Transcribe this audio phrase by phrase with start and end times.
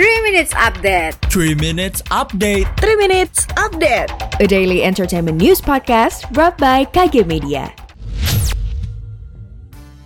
[0.00, 4.08] 3 Minutes Update 3 Minutes Update 3 Minutes Update
[4.40, 7.68] A daily entertainment news podcast brought by KG Media.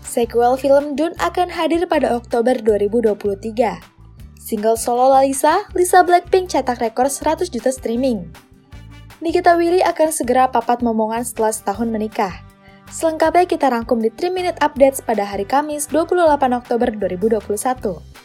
[0.02, 3.54] Sequel film Dune akan hadir pada Oktober 2023.
[4.34, 8.34] Single solo Lalisa, Lisa Blackpink cetak rekor 100 juta streaming.
[9.22, 12.42] Nikita Willy akan segera papat momongan setelah setahun menikah.
[12.90, 16.18] Selengkapnya kita rangkum di 3 Minute Updates pada hari Kamis 28
[16.50, 18.23] Oktober 2021.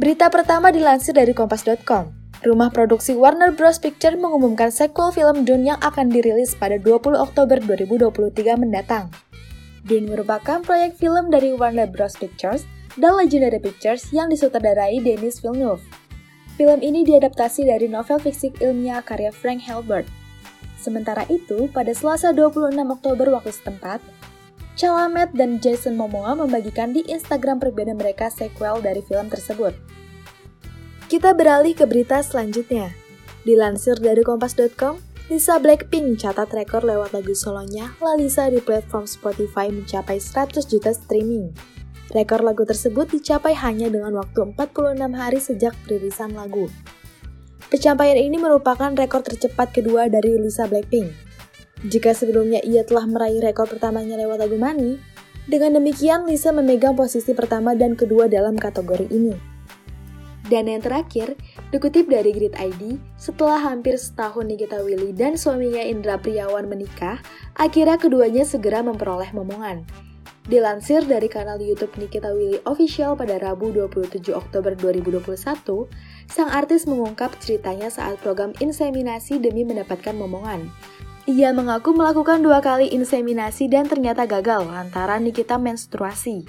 [0.00, 2.08] Berita pertama dilansir dari Kompas.com.
[2.40, 3.76] Rumah produksi Warner Bros.
[3.76, 8.08] Picture mengumumkan sequel film Dune yang akan dirilis pada 20 Oktober 2023
[8.56, 9.12] mendatang.
[9.84, 12.16] Dune merupakan proyek film dari Warner Bros.
[12.16, 12.64] Pictures
[12.96, 15.84] dan Legendary Pictures yang disutradarai Denis Villeneuve.
[16.56, 20.08] Film ini diadaptasi dari novel fiksi ilmiah karya Frank Herbert.
[20.80, 24.00] Sementara itu, pada Selasa 26 Oktober waktu setempat,
[24.80, 29.76] Chalamet dan Jason Momoa membagikan di Instagram pribadi mereka sequel dari film tersebut.
[31.04, 32.88] Kita beralih ke berita selanjutnya.
[33.44, 34.96] Dilansir dari kompas.com,
[35.28, 41.52] Lisa Blackpink catat rekor lewat lagu solonya Lalisa di platform Spotify mencapai 100 juta streaming.
[42.16, 46.72] Rekor lagu tersebut dicapai hanya dengan waktu 46 hari sejak perilisan lagu.
[47.68, 51.29] Pencapaian ini merupakan rekor tercepat kedua dari Lisa Blackpink.
[51.80, 55.00] Jika sebelumnya ia telah meraih rekor pertamanya lewat lagu Money,
[55.48, 59.34] dengan demikian Lisa memegang posisi pertama dan kedua dalam kategori ini.
[60.50, 61.38] Dan yang terakhir,
[61.70, 67.22] dikutip dari Grid ID, setelah hampir setahun Nikita Willy dan suaminya Indra Priawan menikah,
[67.54, 69.86] akhirnya keduanya segera memperoleh momongan.
[70.50, 75.86] Dilansir dari kanal YouTube Nikita Willy Official pada Rabu 27 Oktober 2021,
[76.26, 80.66] sang artis mengungkap ceritanya saat program inseminasi demi mendapatkan momongan.
[81.28, 86.48] Ia mengaku melakukan dua kali inseminasi dan ternyata gagal lantaran Nikita menstruasi.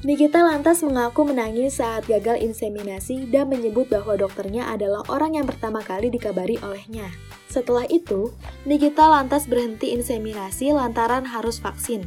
[0.00, 5.84] Nikita lantas mengaku menangis saat gagal inseminasi dan menyebut bahwa dokternya adalah orang yang pertama
[5.84, 7.06] kali dikabari olehnya.
[7.52, 8.32] Setelah itu,
[8.66, 12.02] Nikita lantas berhenti inseminasi lantaran harus vaksin.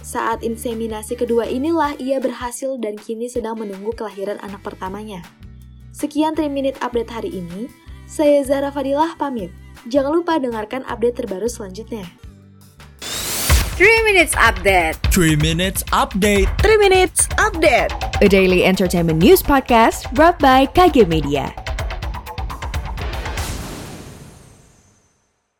[0.00, 5.22] Saat inseminasi kedua inilah ia berhasil dan kini sedang menunggu kelahiran anak pertamanya.
[5.92, 7.68] Sekian 3 Minute Update hari ini,
[8.08, 9.65] saya Zara Fadilah pamit.
[9.86, 12.06] Jangan lupa dengarkan update terbaru selanjutnya.
[13.76, 17.92] 3 Minutes Update 3 Minutes Update 3 Minutes Update
[18.24, 21.65] A daily entertainment news podcast brought by KG Media.